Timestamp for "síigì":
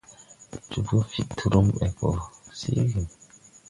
2.59-3.01